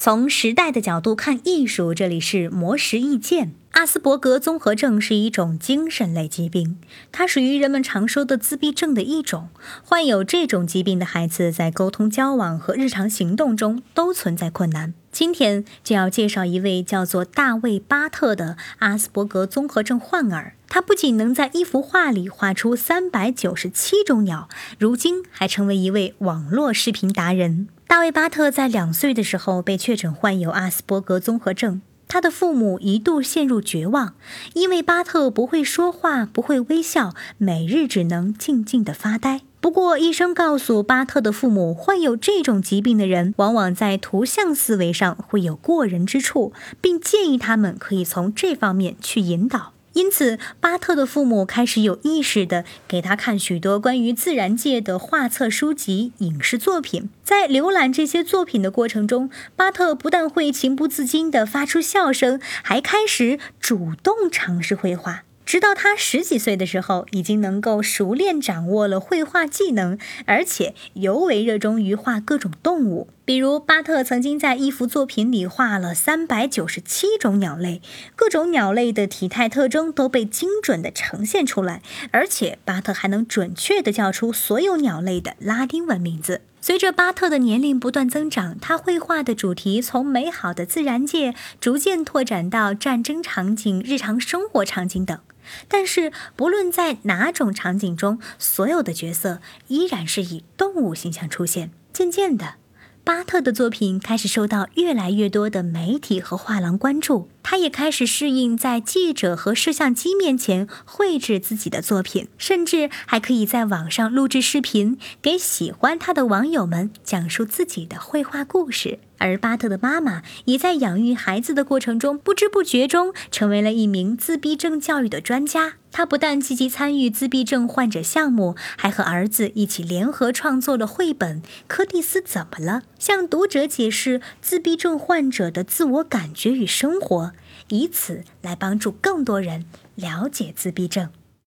[0.00, 3.52] 从时代的角度看艺术，这里是魔石意见。
[3.72, 6.78] 阿斯伯格综合症是一种精神类疾病，
[7.10, 9.48] 它属于人们常说的自闭症的一种。
[9.82, 14.94] 患有这种疾病的孩子在沟通、交往和日常行动中都存在困难。
[15.10, 20.54] 今天就要介绍一位叫做大卫·巴特的阿斯伯格综合症患儿。
[20.68, 27.66] 他不仅能在一幅画里画出三百九十七种鸟，如今还成为一位网络视频达人。
[27.88, 34.12] 大卫·巴特在两岁的时候被确诊患有阿斯伯格综合症，他的父母一度陷入绝望，
[34.52, 39.40] 因为巴特不会说话，不会微笑，每日只能静静的发呆。
[39.62, 49.72] 不过，医生告诉巴特的父母，患有这种疾病的人往往在图像思维上会有过人之处，并建议他们可以从这方面去引导。
[49.98, 57.10] 因此，巴特的父母开始有意识地给他看许多关于自然界的画册、书籍、影视作品。
[57.24, 65.24] 在浏览这些作品的过程中，巴特不但会情不自禁地发出笑声，还开始主动尝试绘画。
[65.48, 73.08] 直到他十几岁的时候，已经能够熟练掌握了绘画技能，而且尤为热衷于画各种动物。
[73.24, 77.80] 比如，巴特曾经在一幅作品里画了三百九十七种鸟类，
[78.14, 86.42] 各种鸟类的体态特征都被精准地呈现出来，而且巴特还能准确地叫出所有鸟类的拉丁文名字。
[86.60, 95.18] 随着巴特的年龄不断增长，他绘画的主题从美好的自然界逐渐拓展到战争场景、日常生活场景等。
[95.68, 101.70] 但是，不论在哪种场景中，所有的角色依然是以动物形象出现。
[101.92, 102.54] 渐渐的，
[103.02, 107.28] 巴特的作品开始受到越来越多的媒体和画廊关注。
[107.42, 118.98] 他也开始适应在记者和摄像机面前绘制自己的作品，甚至还可以在网上录制视频，给喜欢他的网友们讲述自己的绘画故事。
[119.18, 125.74] 而巴特的妈妈也在养育孩子的过程中，不知不觉中成为了一名自闭症教育的专家。
[125.90, 137.32] 他不但积极参与自闭症患者项目，还和儿子一起联合创作了绘本《柯蒂斯怎么了》，向读者解释自闭症患者的自我感觉与生活。
[137.68, 139.64] 以此来帮助更多人
[139.94, 141.10] 了解自闭症。